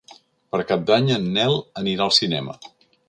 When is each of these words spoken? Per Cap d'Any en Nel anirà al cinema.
Per 0.53 0.59
Cap 0.71 0.87
d'Any 0.87 1.11
en 1.17 1.29
Nel 1.35 1.59
anirà 1.83 2.07
al 2.09 2.15
cinema. 2.21 2.57